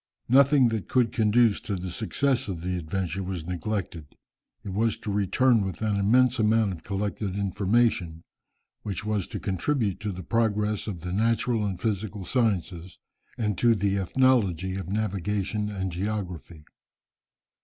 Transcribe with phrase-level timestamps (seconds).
[0.29, 4.07] Nothing that could conduce to the success of the adventure was neglected.
[4.63, 8.23] It was to return with an immense amount of collected information,
[8.81, 12.97] which was to contribute to the progress of the natural and physical sciences,
[13.37, 16.65] and to the ethnology of navigation and geography.